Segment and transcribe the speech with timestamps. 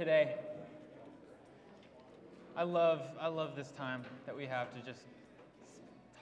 [0.00, 0.34] today.
[2.56, 5.02] I love, I love this time that we have to just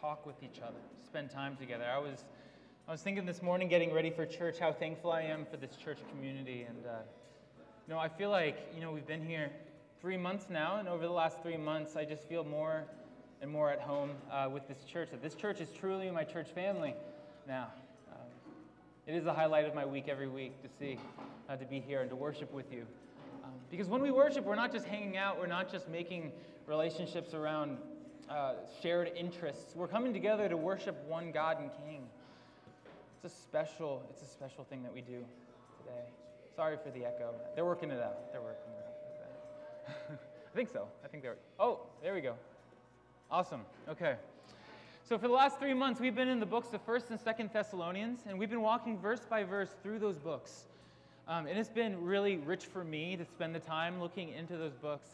[0.00, 1.84] talk with each other, spend time together.
[1.84, 2.24] I was,
[2.88, 5.76] I was thinking this morning, getting ready for church, how thankful I am for this
[5.76, 6.66] church community.
[6.68, 6.90] And, uh,
[7.86, 9.48] you know, I feel like, you know, we've been here
[10.00, 12.82] three months now, and over the last three months, I just feel more
[13.40, 15.10] and more at home uh, with this church.
[15.12, 16.94] That this church is truly my church family
[17.46, 17.68] now.
[18.10, 18.26] Um,
[19.06, 20.98] it is the highlight of my week every week to see,
[21.48, 22.84] uh, to be here and to worship with you.
[23.70, 26.32] Because when we worship, we're not just hanging out, we're not just making
[26.66, 27.78] relationships around
[28.30, 29.74] uh, shared interests.
[29.74, 32.06] We're coming together to worship one God and King.
[33.16, 35.24] It's a special, it's a special thing that we do
[35.78, 36.04] today.
[36.54, 37.34] Sorry for the echo.
[37.54, 38.32] They're working it out.
[38.32, 38.84] They're working it
[40.12, 40.18] out.
[40.52, 40.86] I think so.
[41.04, 41.36] I think they're.
[41.58, 42.34] Oh, there we go.
[43.30, 43.62] Awesome.
[43.88, 44.16] Okay.
[45.08, 47.50] So for the last three months, we've been in the books of First and Second
[47.52, 50.64] Thessalonians, and we've been walking verse by verse through those books.
[51.28, 54.72] Um, and it's been really rich for me to spend the time looking into those
[54.72, 55.08] books.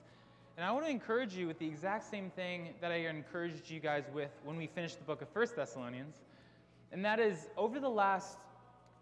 [0.57, 3.81] And I want to encourage you with the exact same thing that I encouraged you
[3.81, 6.15] guys with when we finished the book of First Thessalonians.
[6.93, 8.39] And that is, over the last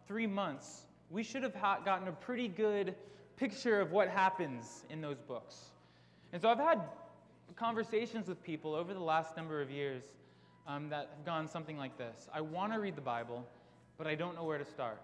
[0.09, 2.95] three months, we should have gotten a pretty good
[3.37, 5.57] picture of what happens in those books.
[6.33, 6.81] And so I've had
[7.57, 10.05] conversations with people over the last number of years
[10.67, 13.47] um, that have gone something like this I want to read the Bible,
[13.99, 14.99] but I don't know where to start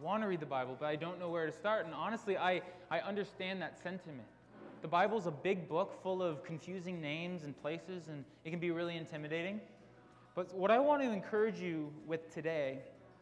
[0.00, 1.86] want to read the Bible, but I don't know where to start.
[1.86, 4.28] And honestly, I, I understand that sentiment.
[4.82, 8.70] The Bible's a big book full of confusing names and places, and it can be
[8.70, 9.60] really intimidating.
[10.34, 12.78] But what I want to encourage you with today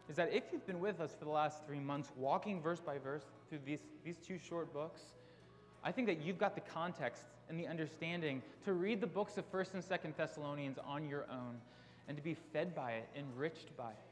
[0.08, 2.98] is that if you've been with us for the last three months, walking verse by
[2.98, 5.02] verse through these, these two short books,
[5.84, 9.50] I think that you've got the context and the understanding to read the books of
[9.52, 11.56] 1st and 2nd Thessalonians on your own
[12.08, 14.09] and to be fed by it, enriched by it.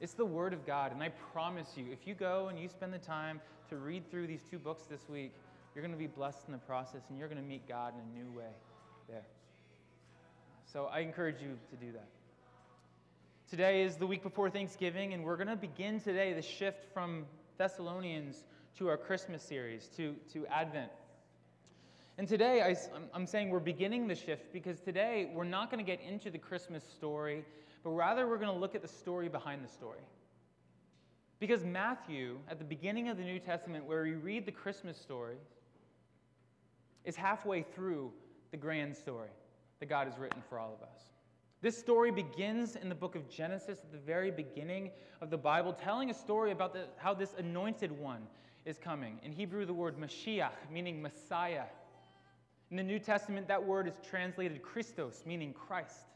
[0.00, 2.94] It's the Word of God, and I promise you, if you go and you spend
[2.94, 5.32] the time to read through these two books this week,
[5.74, 8.00] you're going to be blessed in the process and you're going to meet God in
[8.00, 8.50] a new way
[9.08, 9.24] there.
[10.72, 12.06] So I encourage you to do that.
[13.50, 17.24] Today is the week before Thanksgiving, and we're going to begin today the shift from
[17.56, 18.44] Thessalonians
[18.76, 20.92] to our Christmas series, to, to Advent.
[22.18, 25.90] And today, I, am saying we're beginning the shift because today we're not going to
[25.90, 27.44] get into the Christmas story
[27.82, 30.00] but rather we're going to look at the story behind the story.
[31.40, 35.36] Because Matthew, at the beginning of the New Testament, where we read the Christmas story,
[37.04, 38.12] is halfway through
[38.50, 39.30] the grand story
[39.78, 41.12] that God has written for all of us.
[41.60, 44.90] This story begins in the book of Genesis at the very beginning
[45.20, 48.22] of the Bible, telling a story about the, how this anointed one
[48.64, 49.18] is coming.
[49.22, 51.64] In Hebrew, the word Mashiach, meaning Messiah.
[52.70, 56.06] In the New Testament, that word is translated Christos, meaning Christ.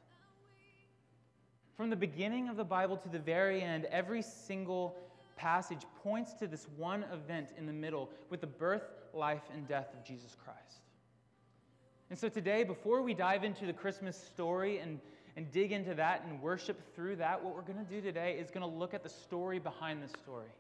[1.77, 4.97] From the beginning of the Bible to the very end, every single
[5.37, 8.85] passage points to this one event in the middle with the birth,
[9.15, 10.83] life, and death of Jesus Christ.
[12.11, 15.01] And so today, before we dive into the Christmas story and,
[15.37, 18.51] and dig into that and worship through that, what we're going to do today is
[18.51, 20.53] going to look at the story behind the story.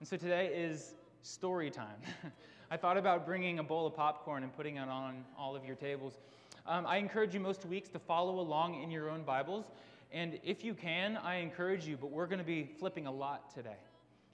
[0.00, 2.00] And so today is story time.
[2.70, 5.76] I thought about bringing a bowl of popcorn and putting it on all of your
[5.76, 6.18] tables.
[6.66, 9.66] Um, I encourage you most weeks to follow along in your own Bibles.
[10.12, 13.54] And if you can, I encourage you, but we're going to be flipping a lot
[13.54, 13.76] today.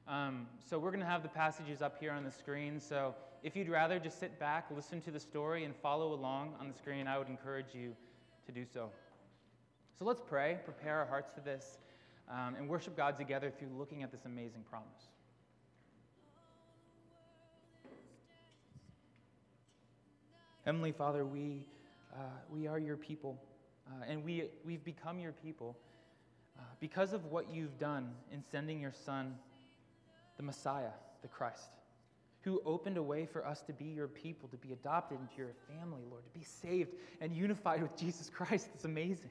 [0.08, 2.80] Um, so we're going to have the passages up here on the screen.
[2.80, 6.68] So if you'd rather just sit back, listen to the story, and follow along on
[6.68, 7.94] the screen, I would encourage you
[8.46, 8.88] to do so.
[9.98, 11.78] So let's pray, prepare our hearts for this,
[12.30, 15.10] um, and worship God together through looking at this amazing promise.
[20.64, 21.66] Heavenly Father, we,
[22.14, 23.38] uh, we are your people.
[23.88, 25.76] Uh, and we, we've become your people
[26.58, 29.34] uh, because of what you've done in sending your Son,
[30.36, 30.90] the Messiah,
[31.22, 31.76] the Christ,
[32.40, 35.52] who opened a way for us to be your people, to be adopted into your
[35.68, 38.68] family, Lord, to be saved and unified with Jesus Christ.
[38.74, 39.30] It's amazing.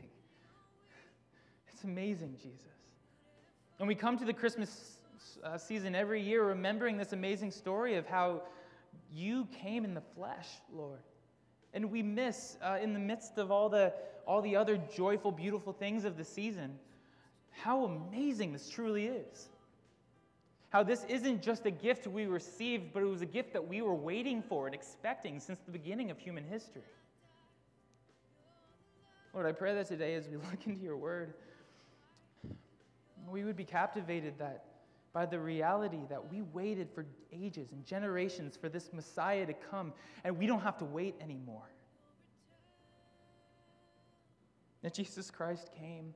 [1.71, 2.61] It's amazing, Jesus.
[3.79, 4.99] And we come to the Christmas
[5.43, 8.43] uh, season every year remembering this amazing story of how
[9.13, 11.01] you came in the flesh, Lord
[11.75, 13.93] and we miss, uh, in the midst of all the,
[14.25, 16.79] all the other joyful, beautiful things of the season,
[17.51, 19.49] how amazing this truly is.
[20.69, 23.81] How this isn't just a gift we received, but it was a gift that we
[23.81, 26.81] were waiting for and expecting since the beginning of human history.
[29.33, 31.33] Lord, I pray that today as we look into your word,
[33.29, 34.63] we would be captivated that
[35.15, 39.93] by the reality that we waited for ages and generations for this Messiah to come,
[40.25, 41.71] and we don't have to wait anymore.
[44.83, 46.13] That Jesus Christ came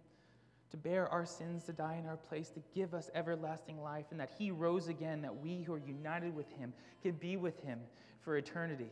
[0.72, 4.20] to bear our sins, to die in our place, to give us everlasting life, and
[4.20, 7.80] that he rose again, that we who are united with him can be with him
[8.20, 8.92] for eternity.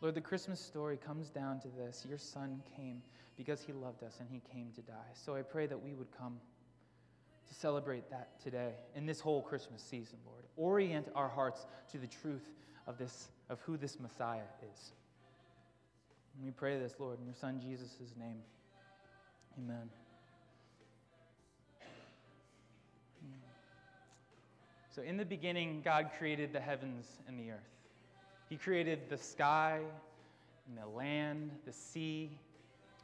[0.00, 3.02] Lord, the Christmas story comes down to this your son came
[3.38, 5.12] because he loved us and he came to die.
[5.14, 6.38] So I pray that we would come
[7.48, 10.42] to celebrate that today in this whole Christmas season, Lord.
[10.56, 12.50] Orient our hearts to the truth
[12.86, 14.42] of this of who this Messiah
[14.74, 14.92] is.
[16.36, 18.42] And we pray this, Lord, in your son Jesus' name.
[19.58, 19.88] Amen.
[24.94, 27.58] So in the beginning God created the heavens and the earth.
[28.48, 29.80] He created the sky
[30.66, 32.36] and the land, the sea,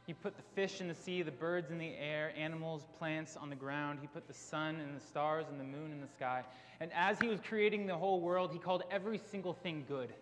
[0.05, 3.49] he put the fish in the sea, the birds in the air, animals, plants on
[3.49, 3.99] the ground.
[4.01, 6.43] He put the sun and the stars and the moon in the sky.
[6.79, 10.13] And as he was creating the whole world, he called every single thing good.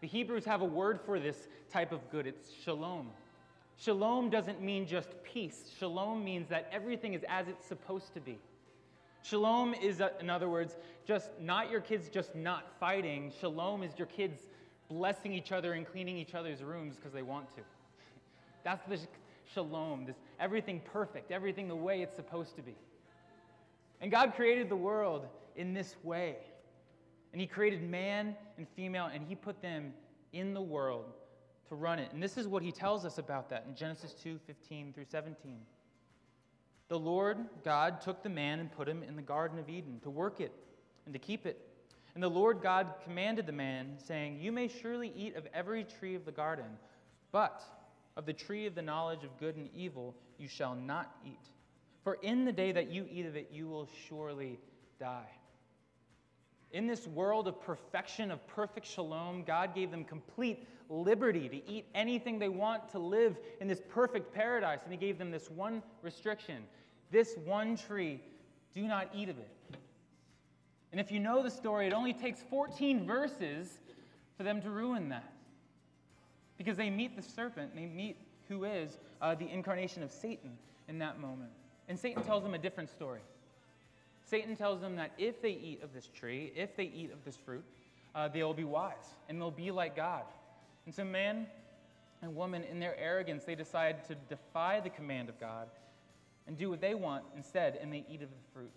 [0.00, 3.08] The Hebrews have a word for this type of good it's shalom.
[3.76, 8.38] Shalom doesn't mean just peace, shalom means that everything is as it's supposed to be.
[9.22, 10.76] Shalom is, uh, in other words,
[11.06, 13.32] just not your kids just not fighting.
[13.40, 14.42] Shalom is your kids
[14.88, 17.62] blessing each other and cleaning each other's rooms because they want to.
[18.64, 18.98] That's the
[19.54, 22.76] shalom, this everything perfect, everything the way it's supposed to be.
[24.00, 25.26] And God created the world
[25.56, 26.36] in this way.
[27.32, 29.92] And He created man and female, and He put them
[30.32, 31.06] in the world
[31.68, 32.12] to run it.
[32.12, 35.58] And this is what He tells us about that in Genesis 2 15 through 17.
[36.88, 40.10] The Lord God took the man and put him in the Garden of Eden to
[40.10, 40.52] work it
[41.04, 41.60] and to keep it.
[42.14, 46.14] And the Lord God commanded the man, saying, You may surely eat of every tree
[46.14, 46.64] of the garden,
[47.30, 47.62] but
[48.18, 51.48] of the tree of the knowledge of good and evil you shall not eat.
[52.02, 54.58] For in the day that you eat of it, you will surely
[54.98, 55.30] die.
[56.72, 61.86] In this world of perfection, of perfect shalom, God gave them complete liberty to eat
[61.94, 64.80] anything they want, to live in this perfect paradise.
[64.82, 66.64] And He gave them this one restriction
[67.10, 68.20] this one tree,
[68.74, 69.50] do not eat of it.
[70.92, 73.80] And if you know the story, it only takes 14 verses
[74.36, 75.32] for them to ruin that
[76.58, 78.16] because they meet the serpent, they meet
[78.48, 80.50] who is uh, the incarnation of Satan
[80.88, 81.50] in that moment.
[81.88, 83.20] And Satan tells them a different story.
[84.24, 87.36] Satan tells them that if they eat of this tree, if they eat of this
[87.36, 87.64] fruit,
[88.14, 90.24] uh, they will be wise and they'll be like God.
[90.84, 91.46] And so, man
[92.20, 95.68] and woman, in their arrogance, they decide to defy the command of God
[96.46, 98.72] and do what they want instead, and they eat of the fruit.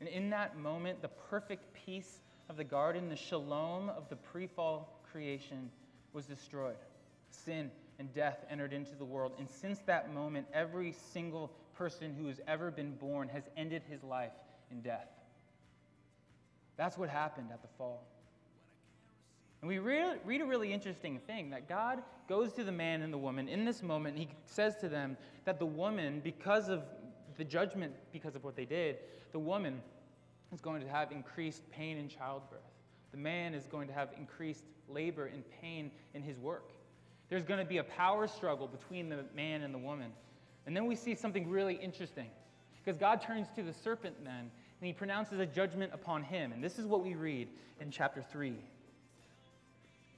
[0.00, 2.18] And in that moment, the perfect peace
[2.48, 5.70] of the garden, the shalom of the pre fall creation,
[6.16, 6.74] was destroyed.
[7.30, 9.32] Sin and death entered into the world.
[9.38, 14.02] And since that moment, every single person who has ever been born has ended his
[14.02, 14.32] life
[14.70, 15.08] in death.
[16.76, 18.02] That's what happened at the fall.
[19.60, 23.12] And we read, read, a really interesting thing that God goes to the man and
[23.12, 24.18] the woman in this moment.
[24.18, 26.82] He says to them that the woman, because of
[27.36, 28.96] the judgment, because of what they did,
[29.32, 29.80] the woman
[30.52, 32.60] is going to have increased pain in childbirth.
[33.12, 36.70] The man is going to have increased labor and pain in his work.
[37.28, 40.12] There's going to be a power struggle between the man and the woman.
[40.66, 42.28] And then we see something really interesting.
[42.84, 44.50] Because God turns to the serpent then,
[44.80, 46.52] and he pronounces a judgment upon him.
[46.52, 47.48] And this is what we read
[47.80, 48.54] in chapter 3.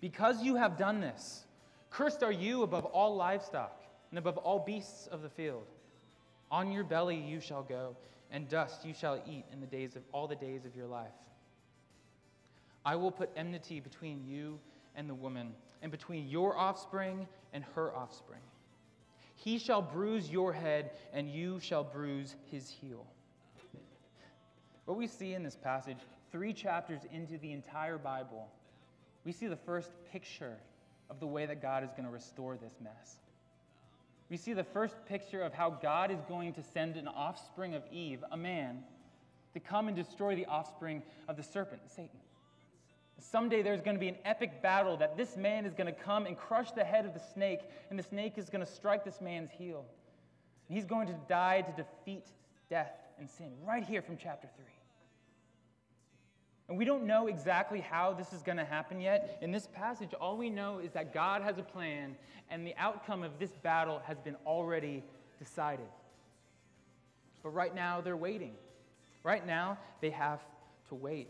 [0.00, 1.44] Because you have done this,
[1.90, 5.64] cursed are you above all livestock and above all beasts of the field.
[6.50, 7.96] On your belly you shall go,
[8.30, 11.08] and dust you shall eat in the days of all the days of your life.
[12.88, 14.58] I will put enmity between you
[14.96, 18.40] and the woman, and between your offspring and her offspring.
[19.36, 23.06] He shall bruise your head, and you shall bruise his heel.
[24.86, 25.98] What we see in this passage,
[26.32, 28.48] three chapters into the entire Bible,
[29.22, 30.56] we see the first picture
[31.10, 33.16] of the way that God is going to restore this mess.
[34.30, 37.82] We see the first picture of how God is going to send an offspring of
[37.92, 38.78] Eve, a man,
[39.52, 42.18] to come and destroy the offspring of the serpent, Satan.
[43.20, 46.26] Someday there's going to be an epic battle that this man is going to come
[46.26, 47.60] and crush the head of the snake,
[47.90, 49.84] and the snake is going to strike this man's heel.
[50.68, 52.26] And he's going to die to defeat
[52.70, 54.64] death and sin, right here from chapter 3.
[56.68, 59.38] And we don't know exactly how this is going to happen yet.
[59.40, 62.14] In this passage, all we know is that God has a plan,
[62.50, 65.02] and the outcome of this battle has been already
[65.38, 65.88] decided.
[67.42, 68.52] But right now, they're waiting.
[69.24, 70.40] Right now, they have
[70.90, 71.28] to wait.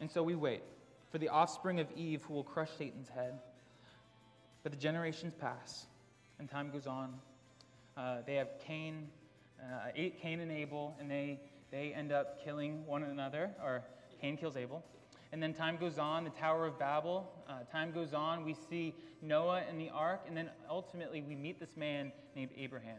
[0.00, 0.62] And so we wait
[1.10, 3.38] for the offspring of Eve who will crush Satan's head.
[4.62, 5.86] But the generations pass,
[6.38, 7.14] and time goes on.
[7.96, 9.08] Uh, they have Cain,
[9.60, 9.90] uh,
[10.20, 11.40] Cain and Abel, and they,
[11.70, 13.82] they end up killing one another, or
[14.20, 14.84] Cain kills Abel.
[15.32, 17.30] And then time goes on, the Tower of Babel.
[17.48, 20.22] Uh, time goes on, we see Noah and the ark.
[20.26, 22.98] And then ultimately, we meet this man named Abraham.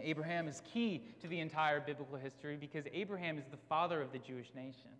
[0.00, 4.18] Abraham is key to the entire biblical history because Abraham is the father of the
[4.18, 4.90] Jewish nation.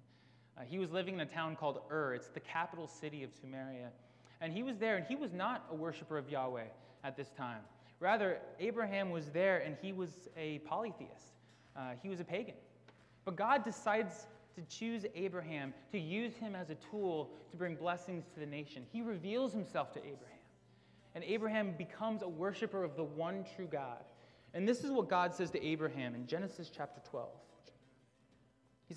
[0.58, 3.88] Uh, he was living in a town called Ur, it's the capital city of Sumeria.
[4.40, 6.66] And he was there, and he was not a worshiper of Yahweh
[7.04, 7.60] at this time.
[8.00, 11.34] Rather, Abraham was there, and he was a polytheist,
[11.76, 12.54] uh, he was a pagan.
[13.24, 18.24] But God decides to choose Abraham, to use him as a tool to bring blessings
[18.34, 18.84] to the nation.
[18.92, 20.38] He reveals himself to Abraham.
[21.14, 24.04] And Abraham becomes a worshiper of the one true God.
[24.54, 27.28] And this is what God says to Abraham in Genesis chapter 12.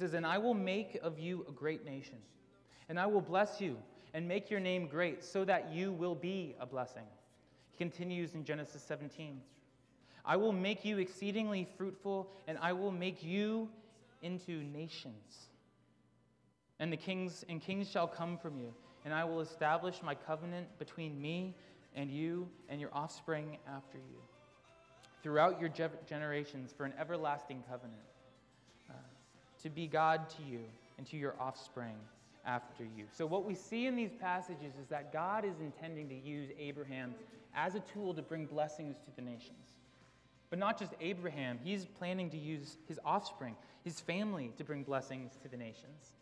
[0.01, 2.17] Says, And I will make of you a great nation,
[2.89, 3.77] and I will bless you
[4.15, 7.05] and make your name great, so that you will be a blessing.
[7.70, 9.39] He continues in Genesis 17.
[10.25, 13.70] I will make you exceedingly fruitful, and I will make you
[14.24, 15.50] into nations.
[16.79, 18.74] And the kings and kings shall come from you,
[19.05, 21.55] and I will establish my covenant between me
[21.96, 24.17] and you and your offspring after you
[25.22, 25.70] throughout your
[26.08, 28.01] generations for an everlasting covenant
[29.63, 30.60] to be God to you
[30.98, 31.96] and to your offspring
[32.46, 33.06] after you.
[33.12, 37.13] So, what we see in these passages is that God is intending to use Abraham
[37.56, 39.77] as a tool to bring blessings to the nations.
[40.50, 45.38] But not just Abraham, he's planning to use his offspring, his family, to bring blessings
[45.44, 46.13] to the nations.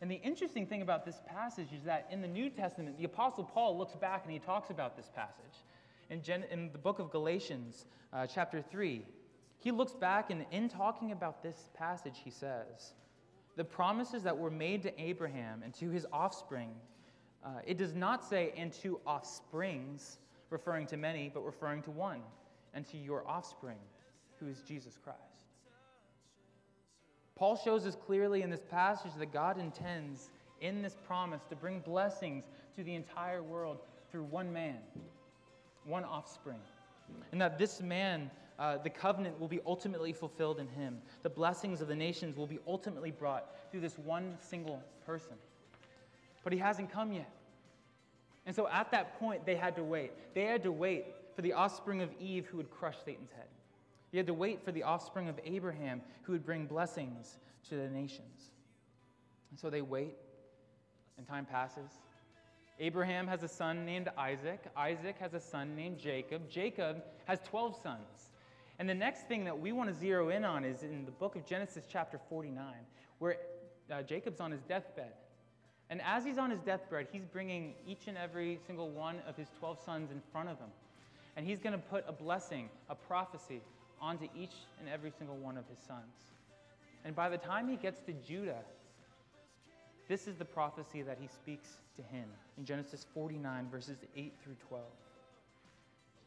[0.00, 3.44] And the interesting thing about this passage is that in the New Testament, the Apostle
[3.44, 5.64] Paul looks back and he talks about this passage.
[6.10, 9.04] In, Gen- in the book of Galatians, uh, chapter 3,
[9.58, 12.94] he looks back and in talking about this passage, he says,
[13.56, 16.70] The promises that were made to Abraham and to his offspring,
[17.44, 20.18] uh, it does not say, and to offsprings,
[20.50, 22.20] referring to many, but referring to one,
[22.74, 23.78] and to your offspring,
[24.38, 25.18] who is Jesus Christ.
[27.36, 31.80] Paul shows us clearly in this passage that God intends in this promise to bring
[31.80, 32.44] blessings
[32.76, 33.78] to the entire world
[34.10, 34.78] through one man,
[35.84, 36.58] one offspring.
[37.32, 40.98] And that this man, uh, the covenant will be ultimately fulfilled in him.
[41.22, 45.34] The blessings of the nations will be ultimately brought through this one single person.
[46.42, 47.30] But he hasn't come yet.
[48.46, 50.12] And so at that point, they had to wait.
[50.34, 53.46] They had to wait for the offspring of Eve who would crush Satan's head.
[54.10, 57.36] They had to wait for the offspring of Abraham who would bring blessings
[57.68, 58.50] to the nations.
[59.50, 60.14] And so they wait,
[61.16, 61.90] and time passes.
[62.80, 64.60] Abraham has a son named Isaac.
[64.76, 66.48] Isaac has a son named Jacob.
[66.48, 68.30] Jacob has 12 sons.
[68.78, 71.34] And the next thing that we want to zero in on is in the book
[71.34, 72.64] of Genesis, chapter 49,
[73.18, 73.36] where
[73.90, 75.12] uh, Jacob's on his deathbed.
[75.90, 79.48] And as he's on his deathbed, he's bringing each and every single one of his
[79.58, 80.68] 12 sons in front of him.
[81.36, 83.60] And he's going to put a blessing, a prophecy,
[84.00, 86.32] onto each and every single one of his sons.
[87.04, 88.62] And by the time he gets to Judah,
[90.08, 92.24] this is the prophecy that he speaks to him
[92.56, 94.84] in Genesis 49, verses 8 through 12.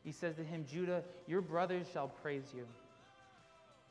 [0.04, 2.66] He says to him, Judah, your brothers shall praise you.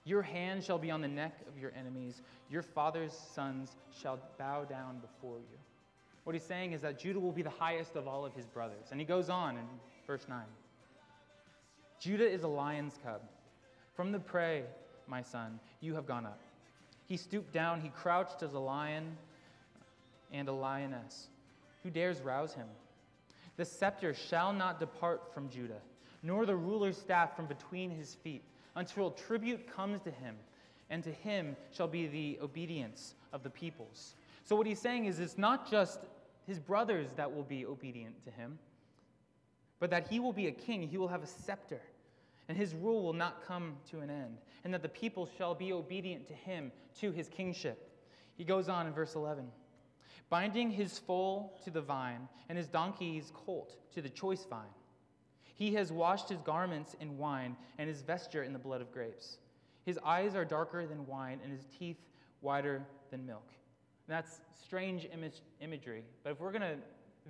[0.05, 2.23] Your hand shall be on the neck of your enemies.
[2.51, 5.59] Your father's sons shall bow down before you.
[6.25, 8.87] What he's saying is that Judah will be the highest of all of his brothers.
[8.91, 9.65] And he goes on in
[10.07, 10.43] verse 9
[12.01, 13.21] Judah is a lion's cub.
[13.95, 14.65] From the prey,
[15.07, 16.41] my son, you have gone up.
[17.07, 19.17] He stooped down, he crouched as a lion
[20.33, 21.29] and a lioness.
[21.83, 22.69] Who dares rouse him?
[23.57, 25.81] The scepter shall not depart from Judah,
[26.23, 28.43] nor the ruler's staff from between his feet,
[28.77, 30.37] until tribute comes to him,
[30.91, 34.15] and to him shall be the obedience of the peoples.
[34.45, 36.01] So, what he's saying is it's not just
[36.47, 38.59] his brothers that will be obedient to him,
[39.79, 41.81] but that he will be a king, he will have a scepter
[42.51, 45.73] and his rule will not come to an end, and that the people shall be
[45.73, 47.89] obedient to him, to his kingship.
[48.37, 49.45] He goes on in verse 11
[50.31, 54.67] binding his foal to the vine, and his donkey's colt to the choice vine.
[55.61, 59.37] He has washed his garments in wine, and his vesture in the blood of grapes.
[59.85, 61.99] His eyes are darker than wine, and his teeth
[62.41, 63.47] whiter than milk.
[64.09, 66.77] That's strange image, imagery, but if we're going to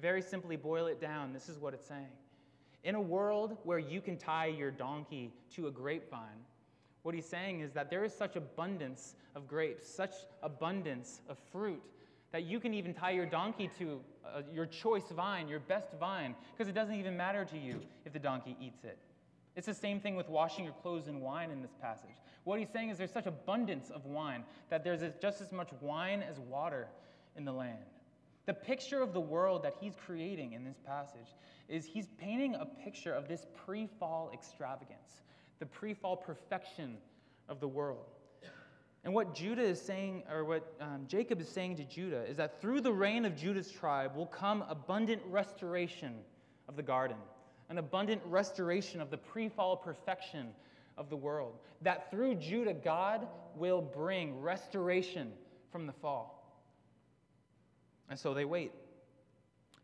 [0.00, 2.06] very simply boil it down, this is what it's saying.
[2.84, 6.44] In a world where you can tie your donkey to a grapevine,
[7.02, 11.82] what he's saying is that there is such abundance of grapes, such abundance of fruit,
[12.30, 16.34] that you can even tie your donkey to uh, your choice vine, your best vine,
[16.56, 18.98] because it doesn't even matter to you if the donkey eats it.
[19.56, 22.14] It's the same thing with washing your clothes in wine in this passage.
[22.44, 26.22] What he's saying is there's such abundance of wine that there's just as much wine
[26.22, 26.88] as water
[27.36, 27.78] in the land.
[28.46, 31.34] The picture of the world that he's creating in this passage
[31.68, 35.22] is he's painting a picture of this pre fall extravagance,
[35.58, 36.96] the pre fall perfection
[37.48, 38.06] of the world.
[39.04, 42.60] And what Judah is saying, or what um, Jacob is saying to Judah, is that
[42.60, 46.14] through the reign of Judah's tribe will come abundant restoration
[46.68, 47.16] of the garden,
[47.70, 50.48] an abundant restoration of the pre fall perfection
[50.98, 51.54] of the world.
[51.80, 53.26] That through Judah, God
[53.56, 55.32] will bring restoration
[55.72, 56.36] from the fall.
[58.10, 58.72] And so they wait.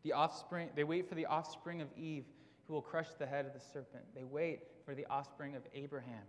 [0.02, 2.25] The offspring, they wait for the offspring of Eve
[2.66, 4.04] who will crush the head of the serpent.
[4.14, 6.23] They wait for the offspring of Abraham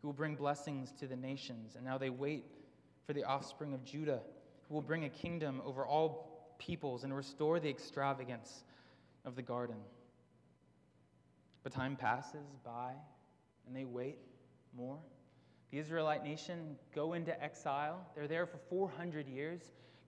[0.00, 1.76] who will bring blessings to the nations.
[1.76, 2.44] And now they wait
[3.06, 4.20] for the offspring of Judah,
[4.68, 8.64] who will bring a kingdom over all peoples and restore the extravagance
[9.24, 9.76] of the garden.
[11.62, 12.92] But time passes by,
[13.66, 14.18] and they wait
[14.76, 14.98] more.
[15.70, 18.06] The Israelite nation go into exile.
[18.14, 19.60] They're there for 400 years.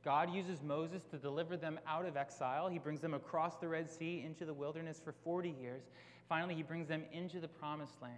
[0.02, 2.68] God uses Moses to deliver them out of exile.
[2.68, 5.82] He brings them across the Red Sea into the wilderness for 40 years.
[6.28, 8.14] Finally, he brings them into the promised land.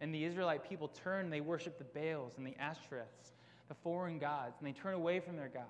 [0.00, 3.32] And the Israelite people turn, they worship the Baals and the Ashtoreths,
[3.68, 5.64] the foreign gods, and they turn away from their God.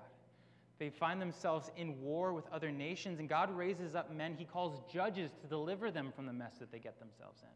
[0.77, 4.81] They find themselves in war with other nations, and God raises up men he calls
[4.91, 7.49] judges to deliver them from the mess that they get themselves in.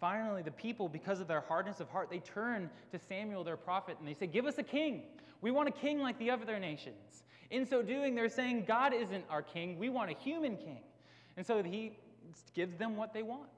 [0.00, 3.96] Finally, the people, because of their hardness of heart, they turn to Samuel, their prophet,
[3.98, 5.02] and they say, Give us a king.
[5.42, 7.24] We want a king like the other nations.
[7.50, 9.78] In so doing, they're saying, God isn't our king.
[9.78, 10.80] We want a human king.
[11.36, 11.98] And so he
[12.54, 13.48] gives them what they want.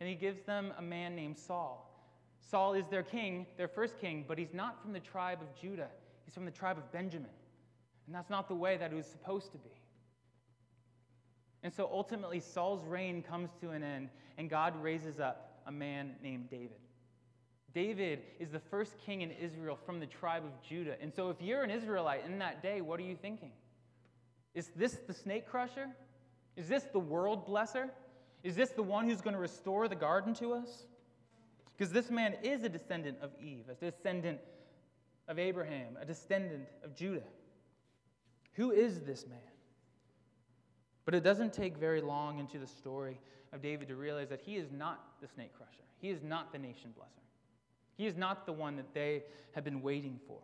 [0.00, 1.82] And he gives them a man named Saul.
[2.40, 5.88] Saul is their king, their first king, but he's not from the tribe of Judah.
[6.24, 7.30] He's from the tribe of Benjamin.
[8.06, 9.70] And that's not the way that it was supposed to be.
[11.62, 16.14] And so ultimately, Saul's reign comes to an end, and God raises up a man
[16.22, 16.78] named David.
[17.74, 20.94] David is the first king in Israel from the tribe of Judah.
[21.00, 23.50] And so, if you're an Israelite in that day, what are you thinking?
[24.54, 25.88] Is this the snake crusher?
[26.56, 27.90] Is this the world blesser?
[28.46, 30.84] Is this the one who's going to restore the garden to us?
[31.76, 34.38] Because this man is a descendant of Eve, a descendant
[35.26, 37.26] of Abraham, a descendant of Judah.
[38.52, 39.40] Who is this man?
[41.04, 43.18] But it doesn't take very long into the story
[43.52, 45.82] of David to realize that he is not the snake crusher.
[45.98, 47.26] He is not the nation blesser.
[47.96, 49.24] He is not the one that they
[49.56, 50.38] have been waiting for.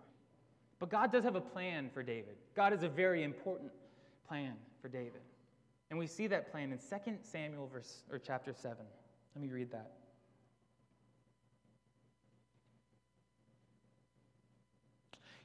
[0.81, 2.35] But God does have a plan for David.
[2.57, 3.71] God has a very important
[4.27, 5.21] plan for David.
[5.93, 8.79] And we see that plan in 2 Samuel verse or chapter 7.
[9.37, 9.91] Let me read that.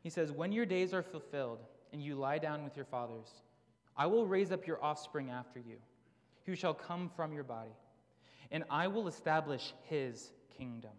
[0.01, 1.59] He says, When your days are fulfilled
[1.91, 3.27] and you lie down with your fathers,
[3.97, 5.75] I will raise up your offspring after you,
[6.45, 7.75] who shall come from your body,
[8.49, 10.91] and I will establish his kingdom.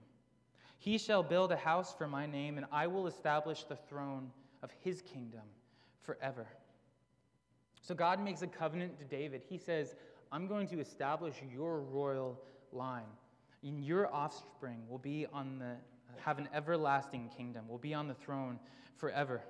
[0.76, 4.30] He shall build a house for my name, and I will establish the throne
[4.62, 5.44] of his kingdom
[6.02, 6.46] forever.
[7.82, 9.42] So God makes a covenant to David.
[9.48, 9.94] He says,
[10.30, 12.40] I'm going to establish your royal
[12.72, 13.04] line.
[13.62, 15.76] And your offspring will be on the
[16.20, 18.58] have an everlasting kingdom, will be on the throne
[18.96, 19.40] forever.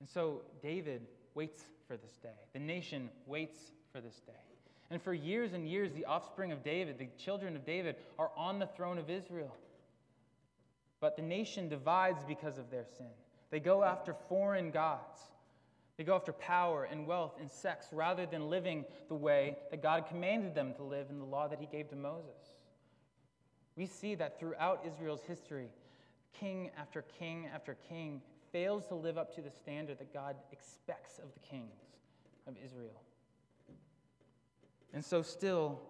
[0.00, 1.02] And so David
[1.34, 2.28] waits for this day.
[2.52, 3.58] The nation waits
[3.92, 4.32] for this day.
[4.90, 8.58] And for years and years, the offspring of David, the children of David, are on
[8.58, 9.54] the throne of Israel.
[11.00, 13.06] But the nation divides because of their sin.
[13.50, 15.20] They go after foreign gods.
[15.96, 20.06] They go after power and wealth and sex rather than living the way that God
[20.06, 22.56] commanded them to live in the law that He gave to Moses.
[23.76, 25.68] We see that throughout Israel's history,
[26.32, 28.20] king after king after king
[28.52, 31.80] fails to live up to the standard that God expects of the kings
[32.46, 33.02] of Israel.
[34.92, 35.80] And so, still,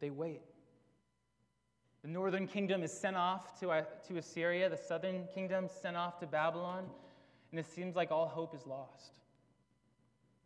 [0.00, 0.42] they wait.
[2.02, 6.20] The northern kingdom is sent off to, uh, to Assyria, the southern kingdom sent off
[6.20, 6.84] to Babylon,
[7.50, 9.12] and it seems like all hope is lost.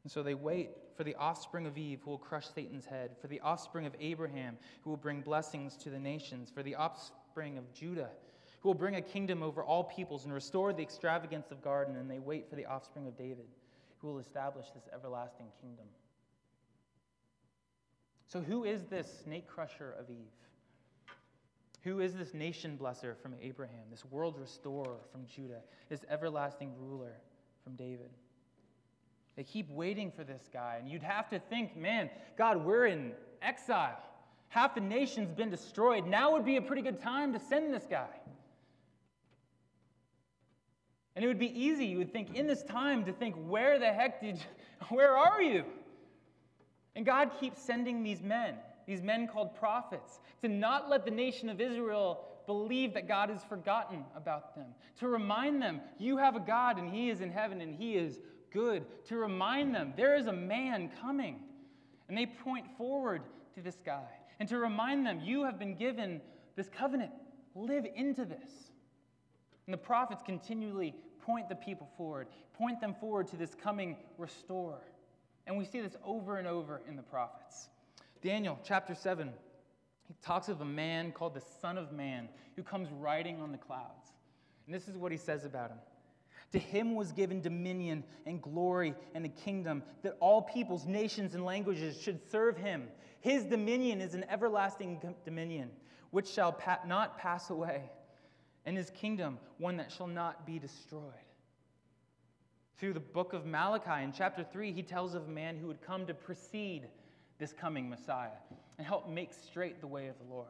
[0.09, 3.27] And so they wait for the offspring of Eve who will crush Satan's head, for
[3.27, 7.71] the offspring of Abraham who will bring blessings to the nations, for the offspring of
[7.75, 8.09] Judah
[8.61, 11.95] who will bring a kingdom over all peoples and restore the extravagance of garden.
[11.97, 13.45] And they wait for the offspring of David
[13.99, 15.85] who will establish this everlasting kingdom.
[18.29, 20.17] So, who is this snake crusher of Eve?
[21.83, 27.13] Who is this nation blesser from Abraham, this world restorer from Judah, this everlasting ruler
[27.63, 28.09] from David?
[29.39, 30.79] They keep waiting for this guy.
[30.81, 33.97] And you'd have to think, man, God, we're in exile.
[34.49, 36.09] Half the nation's been destroyed.
[36.09, 38.09] Now would be a pretty good time to send this guy.
[41.15, 43.93] And it would be easy, you would think, in this time to think, where the
[43.93, 44.43] heck did, you,
[44.89, 45.65] where are you?
[46.97, 48.57] And God keeps sending these men,
[48.89, 53.45] these men called prophets, to not let the nation of Israel believe that God has
[53.45, 54.67] forgotten about them,
[54.99, 58.19] to remind them, you have a God and he is in heaven and he is
[58.53, 61.41] good, to remind them there is a man coming.
[62.09, 63.23] And they point forward
[63.55, 64.09] to this guy
[64.41, 66.21] and to remind them you have been given
[66.57, 67.13] this covenant.
[67.55, 68.71] Live into this.
[69.67, 74.83] And the prophets continually point the people forward, point them forward to this coming restorer.
[75.47, 77.69] And we see this over and over in the prophets.
[78.23, 79.31] Daniel chapter 7,
[80.07, 83.59] he talks of a man called the Son of Man who comes riding on the
[83.59, 84.13] clouds.
[84.67, 85.79] And this is what he says about him.
[86.53, 91.45] To him was given dominion and glory and a kingdom that all peoples, nations, and
[91.45, 92.89] languages should serve him.
[93.21, 95.71] His dominion is an everlasting dominion
[96.11, 97.83] which shall not pass away,
[98.65, 101.03] and his kingdom one that shall not be destroyed.
[102.79, 105.83] Through the book of Malachi in chapter 3, he tells of a man who would
[105.83, 106.87] come to precede
[107.39, 108.31] this coming Messiah
[108.79, 110.47] and help make straight the way of the Lord.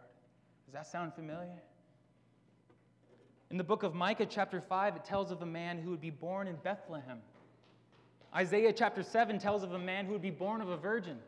[0.66, 1.62] Does that sound familiar?
[3.50, 6.11] In the book of Micah, chapter 5, it tells of a man who would be
[6.11, 7.20] born in Bethlehem.
[8.34, 11.18] Isaiah chapter 7 tells of a man who would be born of a virgin.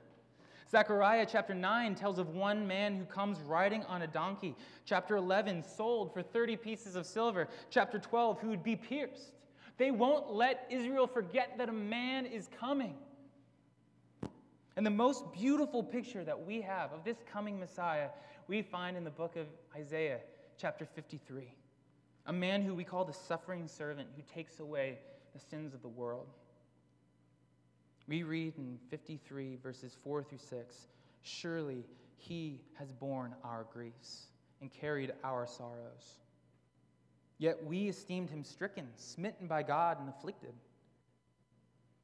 [0.71, 4.55] Zechariah chapter 9 tells of one man who comes riding on a donkey.
[4.85, 7.49] Chapter 11, sold for 30 pieces of silver.
[7.71, 9.33] Chapter 12, who would be pierced.
[9.79, 12.97] They won't let Israel forget that a man is coming.
[14.77, 18.11] And the most beautiful picture that we have of this coming Messiah,
[18.47, 20.21] we find in the book of Isaiah,
[20.59, 21.55] chapter 53
[22.27, 24.99] a man who we call the suffering servant who takes away
[25.33, 26.27] the sins of the world.
[28.09, 30.87] We read in 53, verses 4 through 6
[31.23, 31.85] Surely
[32.17, 34.27] he has borne our griefs
[34.61, 36.19] and carried our sorrows.
[37.39, 40.53] Yet we esteemed him stricken, smitten by God, and afflicted.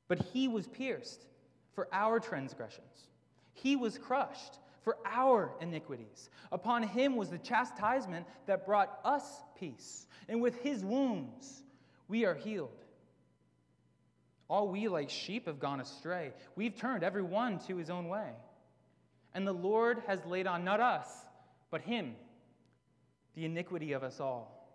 [0.08, 1.26] But he was pierced
[1.74, 3.08] for our transgressions,
[3.52, 6.30] he was crushed for our iniquities.
[6.52, 11.64] Upon him was the chastisement that brought us peace, and with his wounds
[12.06, 12.84] we are healed.
[14.48, 16.32] All we, like sheep, have gone astray.
[16.54, 18.30] We've turned every one to his own way.
[19.34, 21.08] And the Lord has laid on not us,
[21.72, 22.14] but him,
[23.34, 24.70] the iniquity of us all.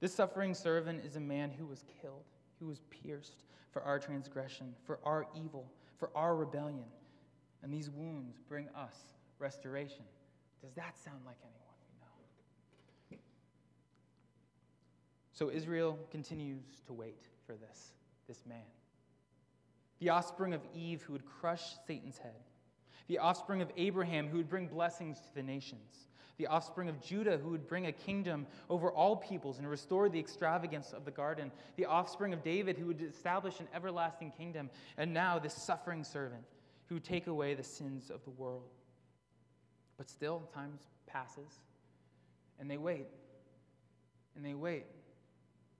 [0.00, 2.24] This suffering servant is a man who was killed,
[2.58, 6.86] who was pierced for our transgression, for our evil for our rebellion.
[7.62, 8.96] And these wounds bring us
[9.38, 10.04] restoration.
[10.62, 11.76] Does that sound like anyone
[13.10, 13.22] we know?
[15.32, 17.92] So Israel continues to wait for this,
[18.26, 18.58] this man.
[20.00, 22.44] The offspring of Eve who would crush Satan's head.
[23.08, 26.07] The offspring of Abraham who would bring blessings to the nations
[26.38, 30.20] the offspring of Judah, who would bring a kingdom over all peoples and restore the
[30.20, 35.12] extravagance of the garden, the offspring of David, who would establish an everlasting kingdom, and
[35.12, 36.44] now this suffering servant
[36.88, 38.70] who would take away the sins of the world.
[39.96, 41.60] But still, time passes,
[42.60, 43.06] and they wait,
[44.36, 44.86] and they wait.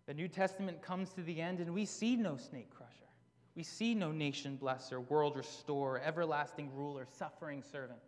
[0.07, 2.93] The New Testament comes to the end, and we see no snake crusher.
[3.55, 8.01] We see no nation blesser, world restorer, everlasting ruler, suffering servant.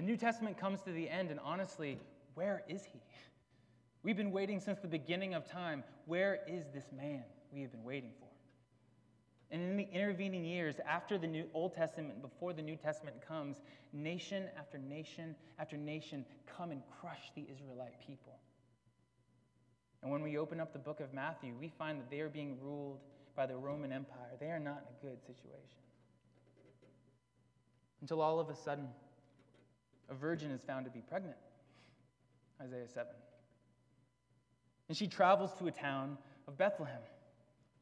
[0.00, 1.98] The New Testament comes to the end, and honestly,
[2.32, 3.02] where is he?
[4.02, 5.84] We've been waiting since the beginning of time.
[6.06, 8.26] Where is this man we have been waiting for?
[9.50, 13.58] And in the intervening years, after the New Old Testament, before the New Testament comes,
[13.92, 18.38] nation after nation after nation come and crush the Israelite people.
[20.00, 22.56] And when we open up the book of Matthew, we find that they are being
[22.62, 23.00] ruled
[23.36, 24.30] by the Roman Empire.
[24.40, 25.76] They are not in a good situation.
[28.00, 28.88] Until all of a sudden,
[30.10, 31.36] a virgin is found to be pregnant.
[32.60, 33.06] Isaiah 7.
[34.88, 36.18] And she travels to a town
[36.48, 37.00] of Bethlehem,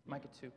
[0.07, 0.53] Micah 2.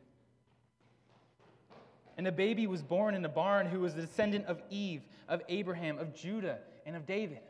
[2.18, 5.42] And a baby was born in a barn who was the descendant of Eve, of
[5.48, 7.40] Abraham, of Judah, and of David.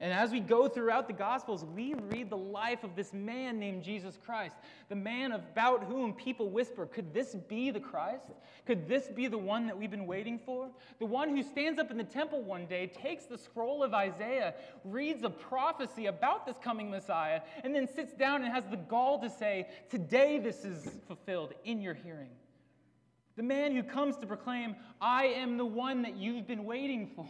[0.00, 3.82] And as we go throughout the Gospels, we read the life of this man named
[3.82, 4.54] Jesus Christ,
[4.88, 8.26] the man about whom people whisper, Could this be the Christ?
[8.64, 10.70] Could this be the one that we've been waiting for?
[11.00, 14.54] The one who stands up in the temple one day, takes the scroll of Isaiah,
[14.84, 19.20] reads a prophecy about this coming Messiah, and then sits down and has the gall
[19.20, 22.30] to say, Today this is fulfilled in your hearing.
[23.34, 27.26] The man who comes to proclaim, I am the one that you've been waiting for.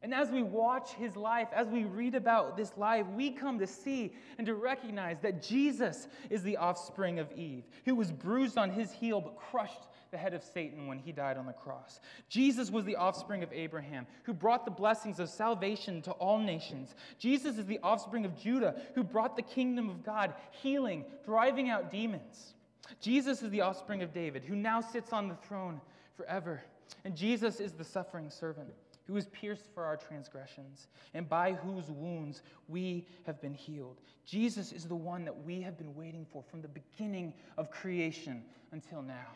[0.00, 3.66] And as we watch his life, as we read about this life, we come to
[3.66, 8.70] see and to recognize that Jesus is the offspring of Eve, who was bruised on
[8.70, 12.00] his heel but crushed the head of Satan when he died on the cross.
[12.28, 16.94] Jesus was the offspring of Abraham, who brought the blessings of salvation to all nations.
[17.18, 21.90] Jesus is the offspring of Judah, who brought the kingdom of God, healing, driving out
[21.90, 22.54] demons.
[23.00, 25.80] Jesus is the offspring of David, who now sits on the throne
[26.16, 26.62] forever.
[27.04, 28.70] And Jesus is the suffering servant
[29.08, 33.96] who was pierced for our transgressions, and by whose wounds we have been healed.
[34.26, 38.42] Jesus is the one that we have been waiting for from the beginning of creation
[38.70, 39.32] until now.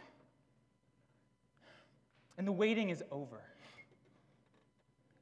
[2.37, 3.41] And the waiting is over.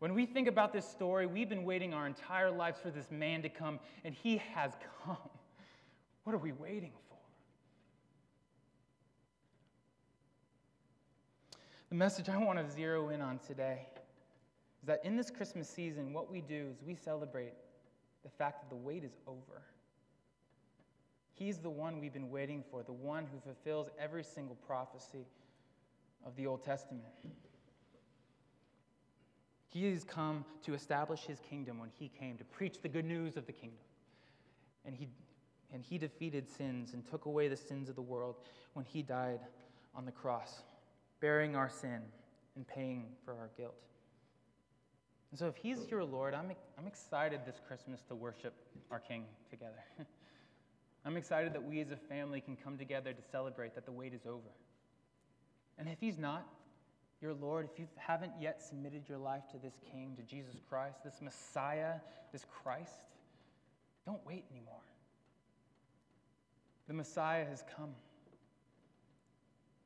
[0.00, 3.42] When we think about this story, we've been waiting our entire lives for this man
[3.42, 4.72] to come, and he has
[5.06, 5.16] come.
[6.24, 7.16] What are we waiting for?
[11.88, 13.86] The message I want to zero in on today
[14.80, 17.52] is that in this Christmas season, what we do is we celebrate
[18.22, 19.62] the fact that the wait is over.
[21.34, 25.26] He's the one we've been waiting for, the one who fulfills every single prophecy
[26.26, 27.04] of the Old Testament.
[29.68, 33.36] He has come to establish his kingdom when he came to preach the good news
[33.36, 33.78] of the kingdom.
[34.84, 35.08] And he,
[35.72, 38.36] and he defeated sins and took away the sins of the world
[38.72, 39.40] when he died
[39.94, 40.62] on the cross,
[41.20, 42.00] bearing our sin
[42.56, 43.76] and paying for our guilt.
[45.30, 48.52] And so, if he's your Lord, I'm, I'm excited this Christmas to worship
[48.90, 49.84] our King together.
[51.04, 54.12] I'm excited that we as a family can come together to celebrate that the wait
[54.12, 54.50] is over.
[55.78, 56.46] And if he's not,
[57.22, 61.04] your Lord, if you haven't yet submitted your life to this King, to Jesus Christ,
[61.04, 61.94] this Messiah,
[62.32, 62.92] this Christ,
[64.06, 64.80] don't wait anymore.
[66.88, 67.90] The Messiah has come.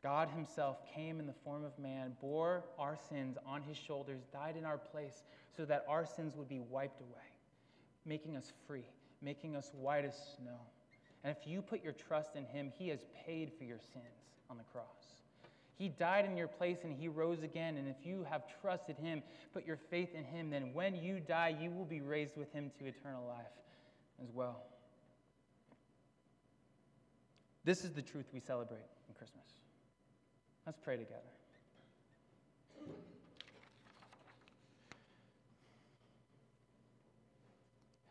[0.04, 4.54] God Himself came in the form of man, bore our sins on His shoulders, died
[4.56, 5.22] in our place
[5.56, 7.32] so that our sins would be wiped away,
[8.04, 8.84] making us free,
[9.22, 10.60] making us white as snow.
[11.24, 14.58] And if you put your trust in Him, He has paid for your sins on
[14.58, 15.14] the cross.
[15.78, 17.76] He died in your place and he rose again.
[17.76, 21.56] And if you have trusted him, put your faith in him, then when you die,
[21.60, 23.46] you will be raised with him to eternal life
[24.22, 24.62] as well.
[27.64, 29.63] This is the truth we celebrate in Christmas.
[30.66, 31.20] Let's pray together.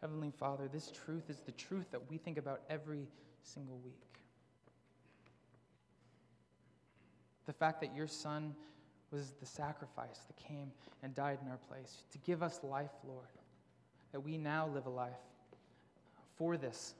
[0.02, 3.08] Heavenly Father, this truth is the truth that we think about every
[3.42, 4.04] single week.
[7.46, 8.54] The fact that your Son
[9.12, 13.26] was the sacrifice that came and died in our place to give us life, Lord,
[14.12, 15.14] that we now live a life
[16.36, 16.94] for this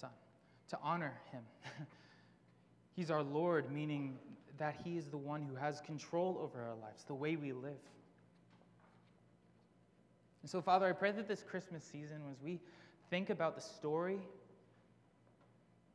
[0.00, 0.10] Son,
[0.70, 1.42] to honor Him.
[2.96, 4.18] He's our Lord, meaning
[4.58, 7.72] that He is the one who has control over our lives, the way we live.
[10.42, 12.60] And so, Father, I pray that this Christmas season, as we
[13.10, 14.18] think about the story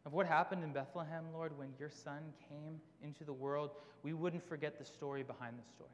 [0.05, 3.71] of what happened in Bethlehem, Lord, when your son came into the world,
[4.03, 5.89] we wouldn't forget the story behind the story.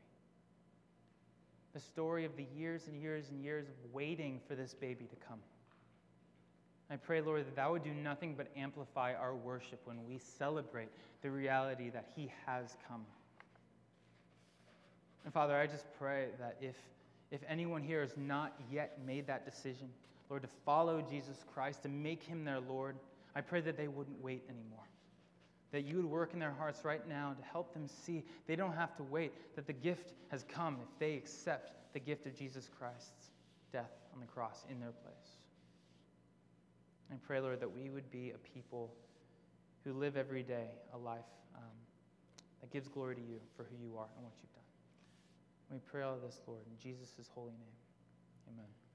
[1.73, 5.15] The story of the years and years and years of waiting for this baby to
[5.27, 5.39] come.
[6.89, 10.87] I pray, Lord, that that would do nothing but amplify our worship when we celebrate
[11.21, 13.05] the reality that He has come.
[15.25, 16.75] And Father, I just pray that if,
[17.31, 19.89] if anyone here has not yet made that decision,
[20.29, 22.95] Lord, to follow Jesus Christ, to make Him their Lord,
[23.35, 24.85] I pray that they wouldn't wait anymore.
[25.73, 28.73] That you would work in their hearts right now to help them see they don't
[28.73, 32.69] have to wait, that the gift has come if they accept the gift of Jesus
[32.79, 33.31] Christ's
[33.73, 35.36] death on the cross in their place.
[37.11, 38.93] I pray, Lord, that we would be a people
[39.83, 41.63] who live every day a life um,
[42.61, 44.63] that gives glory to you for who you are and what you've done.
[45.71, 47.77] We pray all this, Lord, in Jesus' holy name.
[48.53, 48.86] Amen.